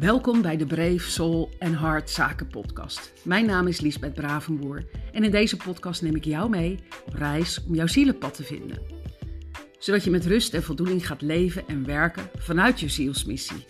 [0.00, 3.12] Welkom bij de Brave Soul en Heart Zaken podcast.
[3.22, 7.64] Mijn naam is Liesbeth Bravenboer en in deze podcast neem ik jou mee op reis
[7.64, 8.82] om jouw zielenpad te vinden.
[9.78, 13.64] Zodat je met rust en voldoening gaat leven en werken vanuit je zielsmissie.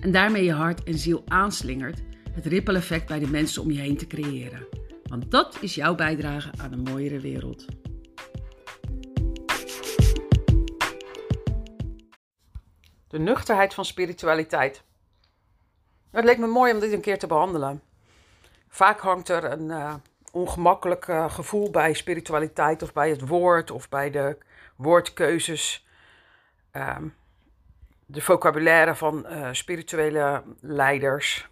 [0.00, 2.02] En daarmee je hart en ziel aanslingert
[2.32, 4.66] het ripple effect bij de mensen om je heen te creëren.
[5.02, 7.64] Want dat is jouw bijdrage aan een mooiere wereld.
[13.08, 14.86] De nuchterheid van spiritualiteit.
[16.10, 17.82] Het leek me mooi om dit een keer te behandelen.
[18.68, 19.94] Vaak hangt er een uh,
[20.32, 24.38] ongemakkelijk uh, gevoel bij spiritualiteit of bij het woord of bij de
[24.76, 25.86] woordkeuzes.
[26.72, 27.14] Um,
[28.06, 31.48] de vocabulaire van uh, spirituele leiders.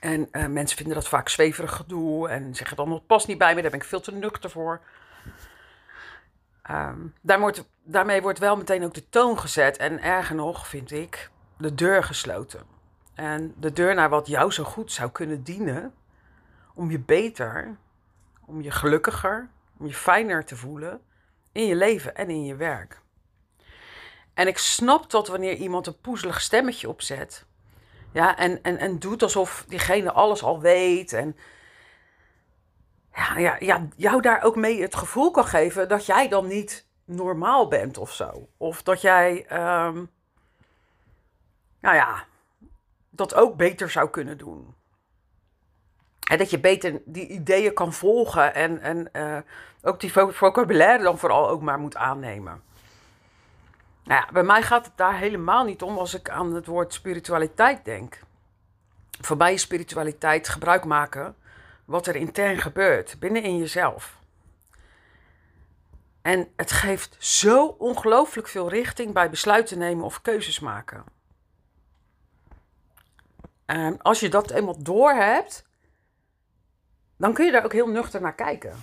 [0.00, 3.62] En mensen vinden dat vaak zweverig gedoe en zeggen dan het past niet bij me,
[3.62, 4.80] daar ben ik veel te nuchter voor.
[6.70, 10.90] Um, daar wordt, daarmee wordt wel meteen ook de toon gezet en erger nog vind
[10.90, 12.77] ik de deur gesloten.
[13.18, 15.94] En de deur naar wat jou zo goed zou kunnen dienen
[16.74, 17.76] om je beter,
[18.46, 19.48] om je gelukkiger,
[19.78, 21.00] om je fijner te voelen
[21.52, 23.00] in je leven en in je werk.
[24.34, 27.46] En ik snap dat wanneer iemand een poezelig stemmetje opzet,
[28.12, 31.36] ja, en, en, en doet alsof diegene alles al weet en
[33.14, 36.86] ja, ja, ja, jou daar ook mee het gevoel kan geven dat jij dan niet
[37.04, 38.48] normaal bent of zo.
[38.56, 40.10] Of dat jij, um,
[41.80, 42.26] nou ja,
[43.10, 44.74] dat ook beter zou kunnen doen.
[46.28, 49.38] En dat je beter die ideeën kan volgen en, en uh,
[49.82, 52.62] ook die vocabulaire dan vooral ook maar moet aannemen.
[54.04, 56.94] Nou ja, bij mij gaat het daar helemaal niet om als ik aan het woord
[56.94, 58.20] spiritualiteit denk.
[59.20, 61.36] Voor mij is spiritualiteit gebruik maken
[61.84, 64.16] wat er intern gebeurt, binnenin jezelf.
[66.22, 71.04] En het geeft zo ongelooflijk veel richting bij besluiten nemen of keuzes maken.
[73.68, 75.64] En als je dat eenmaal door hebt,
[77.16, 78.76] dan kun je daar ook heel nuchter naar kijken.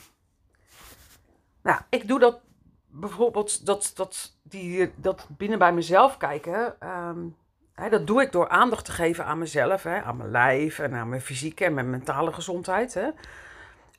[1.61, 2.39] Nou, ik doe dat
[2.87, 6.79] bijvoorbeeld, dat, dat, die, dat binnen bij mezelf kijken.
[6.79, 7.19] Ehm,
[7.73, 10.93] hè, dat doe ik door aandacht te geven aan mezelf, hè, aan mijn lijf en
[10.93, 12.93] aan mijn fysieke en mijn mentale gezondheid.
[12.93, 13.09] Hè.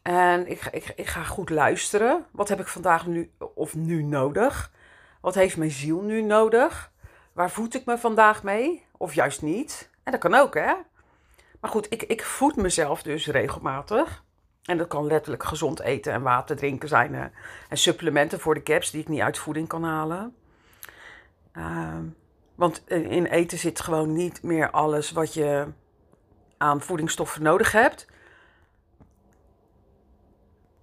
[0.03, 2.27] En ik, ik, ik ga goed luisteren.
[2.31, 4.73] Wat heb ik vandaag nu of nu nodig?
[5.21, 6.93] Wat heeft mijn ziel nu nodig?
[7.33, 8.87] Waar voed ik me vandaag mee?
[8.97, 9.95] Of juist niet?
[10.06, 10.75] En dat kan ook, hè?
[11.61, 14.25] Maar goed, ik, ik voed mezelf dus regelmatig.
[14.62, 17.15] En dat kan letterlijk gezond eten en water drinken zijn.
[17.15, 17.27] Hè?
[17.69, 20.37] En supplementen voor de caps die ik niet uit voeding kan halen.
[21.53, 21.99] Uh,
[22.55, 25.66] want in eten zit gewoon niet meer alles wat je
[26.56, 28.06] aan voedingsstoffen nodig hebt.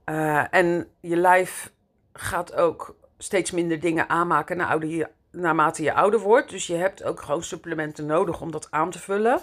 [0.05, 1.73] Uh, en je lijf
[2.13, 6.49] gaat ook steeds minder dingen aanmaken na oude, naarmate je ouder wordt.
[6.49, 9.41] Dus je hebt ook gewoon supplementen nodig om dat aan te vullen.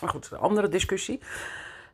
[0.00, 1.20] Maar goed, een andere discussie.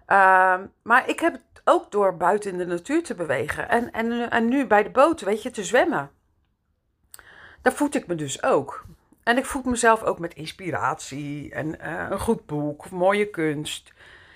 [0.06, 3.68] Uh, maar ik heb het ook door buiten in de natuur te bewegen.
[3.68, 6.10] En, en, en nu bij de boot, weet je, te zwemmen.
[7.62, 8.84] Daar voed ik me dus ook.
[9.22, 13.92] En ik voed mezelf ook met inspiratie en uh, een goed boek, mooie kunst,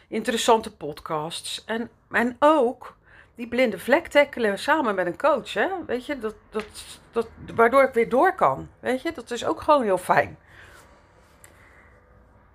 [0.08, 1.64] interessante podcasts.
[1.64, 2.96] En, en ook
[3.34, 5.53] die blinde vlek tackelen samen met een coach.
[5.53, 5.84] Hè?
[5.87, 6.66] Weet je, dat, dat,
[7.10, 8.69] dat, waardoor ik weer door kan.
[8.81, 10.38] Weet je, dat is ook gewoon heel fijn.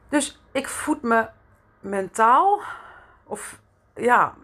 [0.09, 1.29] Dus ik voed me
[1.79, 2.61] mentaal
[3.23, 3.61] of
[3.95, 4.35] ja,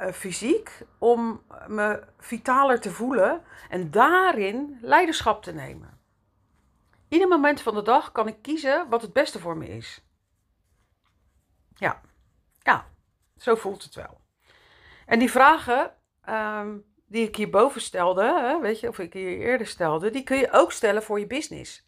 [0.00, 5.98] uh, fysiek om me vitaler te voelen en daarin leiderschap te nemen.
[7.08, 10.04] Ieder moment van de dag kan ik kiezen wat het beste voor me is.
[11.74, 12.00] Ja,
[12.58, 12.86] ja,
[13.36, 14.19] zo voelt het wel.
[15.10, 15.94] En die vragen
[16.28, 20.36] um, die ik hierboven stelde, hè, weet je, of ik hier eerder stelde, die kun
[20.36, 21.86] je ook stellen voor je business.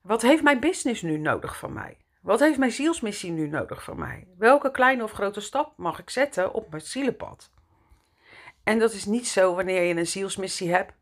[0.00, 1.96] Wat heeft mijn business nu nodig van mij?
[2.20, 4.26] Wat heeft mijn zielsmissie nu nodig van mij?
[4.38, 7.50] Welke kleine of grote stap mag ik zetten op mijn zielenpad?
[8.62, 10.94] En dat is niet zo wanneer je een zielsmissie hebt,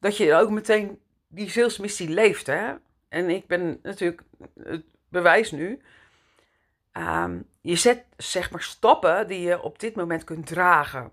[0.00, 2.46] dat je ook meteen die zielsmissie leeft.
[2.46, 2.74] Hè?
[3.08, 4.22] En ik ben natuurlijk
[4.62, 5.82] het bewijs nu.
[6.92, 11.10] Um, je zet zeg maar stappen die je op dit moment kunt dragen.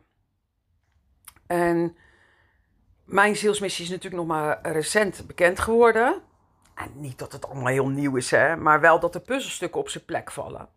[1.47, 1.97] En
[3.05, 6.21] mijn zielsmissie is natuurlijk nog maar recent bekend geworden.
[6.73, 9.89] En niet dat het allemaal heel nieuw is, hè, maar wel dat de puzzelstukken op
[9.89, 10.69] zijn plek vallen.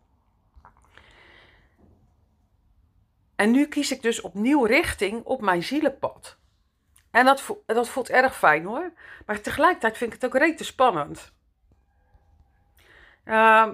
[3.35, 6.37] En nu kies ik dus opnieuw richting op mijn zielenpad.
[7.11, 8.93] En dat, dat voelt erg fijn hoor.
[9.27, 11.33] Maar tegelijkertijd vind ik het ook rete spannend.
[13.25, 13.69] Uh,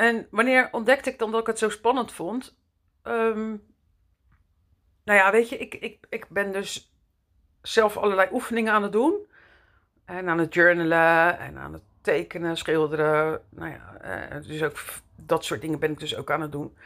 [0.00, 2.56] en wanneer ontdekte ik dan dat ik het zo spannend vond?
[3.02, 3.62] Um,
[5.04, 6.94] nou ja, weet je, ik, ik, ik ben dus
[7.62, 9.26] zelf allerlei oefeningen aan het doen.
[10.04, 13.42] En aan het journalen en aan het tekenen, schilderen.
[13.48, 14.82] Nou ja, eh, dus ook
[15.16, 16.76] dat soort dingen ben ik dus ook aan het doen.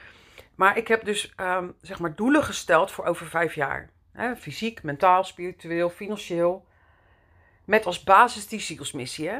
[0.55, 3.90] Maar ik heb dus ehm, zeg maar doelen gesteld voor over vijf jaar.
[4.38, 6.66] Fysiek, mentaal, spiritueel, financieel.
[7.64, 9.28] Met als basis die zielsmissie.
[9.28, 9.38] Hè?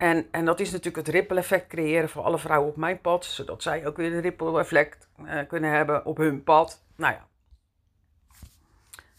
[0.00, 3.24] En, en dat is natuurlijk het ripple effect creëren voor alle vrouwen op mijn pad.
[3.24, 6.84] Zodat zij ook weer een ripple effect uh, kunnen hebben op hun pad.
[6.96, 7.26] Nou ja.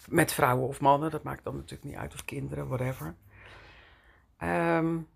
[0.07, 2.13] Met vrouwen of mannen, dat maakt dan natuurlijk niet uit.
[2.13, 3.15] Of kinderen, whatever.
[4.43, 5.07] Um,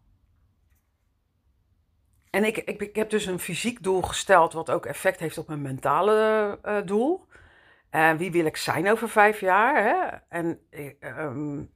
[2.29, 5.47] en ik, ik, ik, heb dus een fysiek doel gesteld, wat ook effect heeft op
[5.47, 7.25] mijn mentale uh, doel.
[7.89, 9.83] En uh, wie wil ik zijn over vijf jaar?
[9.83, 10.17] Hè?
[10.29, 10.59] En
[10.99, 11.71] um,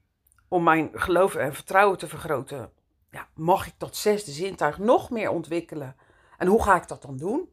[0.48, 2.72] om mijn geloof en vertrouwen te vergroten,
[3.12, 5.96] ja, mag ik dat zesde zintuig nog meer ontwikkelen.
[6.38, 7.50] En hoe ga ik dat dan doen?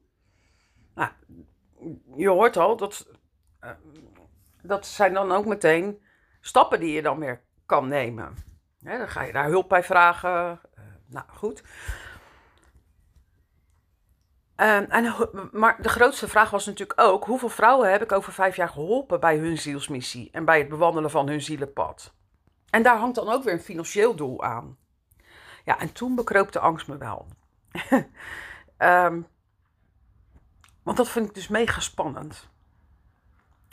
[0.95, 1.11] Nou,
[2.17, 3.07] je hoort al, dat,
[3.65, 3.71] uh,
[4.63, 6.03] dat zijn dan ook meteen
[6.41, 8.37] stappen die je dan weer kan nemen.
[8.79, 10.61] Dan ga je daar hulp bij vragen.
[10.79, 11.63] Uh, nou, goed.
[14.57, 15.15] Um, en,
[15.53, 19.21] maar de grootste vraag was natuurlijk ook: hoeveel vrouwen heb ik over vijf jaar geholpen
[19.21, 22.15] bij hun zielsmissie en bij het bewandelen van hun zielenpad?
[22.71, 24.79] En daar hangt dan ook weer een financieel doel aan.
[25.67, 27.27] Ja, en toen bekroop de angst me wel.
[28.79, 29.27] um,
[30.87, 32.49] want dat vind ik dus mega spannend.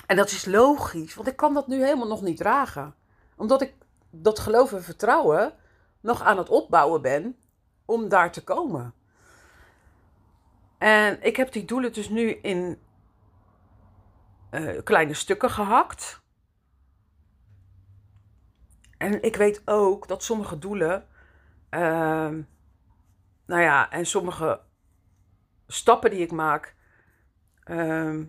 [0.06, 2.96] En dat is logisch, want ik kan dat nu helemaal nog niet dragen.
[3.36, 3.74] Omdat ik
[4.10, 5.54] dat geloof en vertrouwen
[6.02, 7.38] nog aan het opbouwen ben
[7.86, 8.94] om daar te komen.
[10.78, 12.80] En ik heb die doelen dus nu in
[14.52, 16.22] uh, kleine stukken gehakt.
[18.98, 21.08] En ik weet ook dat sommige doelen,
[21.74, 22.30] uh,
[23.46, 24.60] nou ja, en sommige
[25.68, 26.76] stappen die ik maak,
[27.66, 28.20] uh,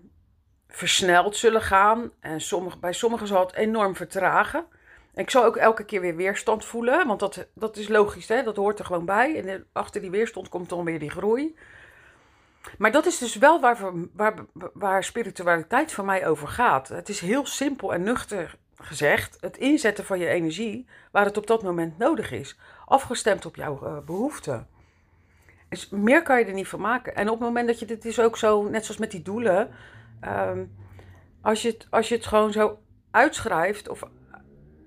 [0.68, 2.12] versneld zullen gaan.
[2.20, 4.66] En sommige, bij sommigen zal het enorm vertragen.
[5.14, 8.42] En ik zal ook elke keer weer weerstand voelen, want dat, dat is logisch, hè?
[8.42, 9.44] dat hoort er gewoon bij.
[9.44, 11.56] En achter die weerstand komt dan weer die groei.
[12.78, 13.78] Maar dat is dus wel waar,
[14.12, 14.34] waar,
[14.72, 16.88] waar spiritualiteit voor mij over gaat.
[16.88, 21.46] Het is heel simpel en nuchter gezegd: het inzetten van je energie waar het op
[21.46, 24.68] dat moment nodig is, afgestemd op jouw uh, behoeften.
[25.68, 27.14] Dus meer kan je er niet van maken.
[27.14, 29.70] En op het moment dat je dit is ook zo, net zoals met die doelen,
[30.24, 30.76] um,
[31.42, 32.78] als, je het, als je het gewoon zo
[33.10, 34.02] uitschrijft of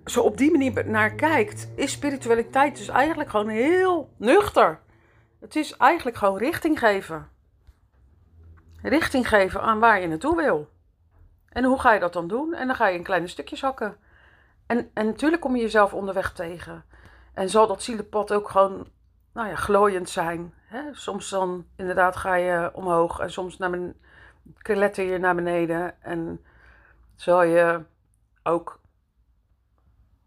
[0.06, 4.80] zo op die manier naar kijkt, is spiritualiteit dus eigenlijk gewoon heel nuchter.
[5.40, 7.30] Het is eigenlijk gewoon richting geven
[8.82, 10.70] richting geven aan waar je naartoe wil.
[11.50, 12.54] En hoe ga je dat dan doen?
[12.54, 13.98] En dan ga je in kleine stukjes hakken.
[14.66, 16.86] En, en natuurlijk kom je jezelf onderweg tegen.
[17.34, 18.88] En zal dat zielenpad ook gewoon
[19.34, 20.54] nou ja, glooiend zijn.
[20.66, 20.82] Hè?
[20.92, 24.02] Soms dan inderdaad ga je omhoog en soms naar ben,
[24.58, 26.02] kletter je naar beneden.
[26.02, 26.46] En
[27.16, 27.84] zal je
[28.44, 28.80] ook,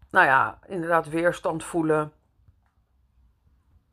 [0.09, 2.13] nou ja, inderdaad weerstand voelen.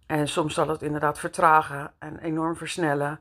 [0.07, 3.21] En soms zal het inderdaad vertragen en enorm versnellen.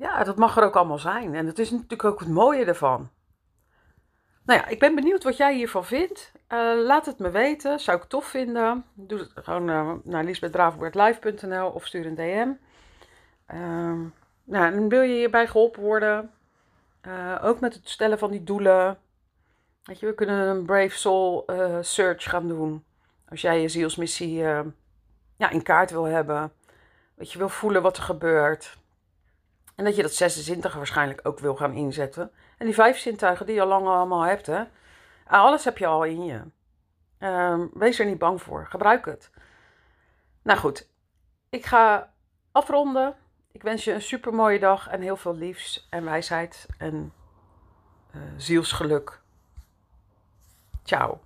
[0.00, 1.34] Ja, dat mag er ook allemaal zijn.
[1.34, 3.10] En dat is natuurlijk ook het mooie ervan.
[4.44, 6.32] Nou ja, ik ben benieuwd wat jij hiervan vindt.
[6.48, 7.80] Uh, laat het me weten.
[7.80, 8.84] Zou ik tof vinden.
[8.94, 12.48] Doe het gewoon uh, naar liesbethdravenwoordlive.nl of stuur een DM.
[13.54, 14.10] Uh,
[14.44, 16.30] nou, en wil je hierbij geholpen worden?
[17.06, 18.98] Uh, ook met het stellen van die doelen.
[19.82, 21.44] Weet je, we kunnen een Brave Soul
[21.80, 22.84] search gaan doen.
[23.28, 24.34] Als jij je zielsmissie
[25.36, 26.52] ja, in kaart wil hebben.
[27.16, 28.78] Dat je wil voelen wat er gebeurt.
[29.80, 32.30] En dat je dat zesde zintuig waarschijnlijk ook wil gaan inzetten.
[32.58, 34.62] En die vijf zintuigen die je al lang allemaal hebt, hè.
[35.26, 36.40] Alles heb je al in je.
[37.18, 38.66] Um, wees er niet bang voor.
[38.66, 39.30] Gebruik het.
[40.42, 40.88] Nou goed,
[41.48, 42.12] ik ga
[42.52, 43.14] afronden.
[43.52, 47.12] Ik wens je een super mooie dag en heel veel liefs en wijsheid en
[48.14, 49.20] uh, zielsgeluk.
[50.84, 51.20] Ciao.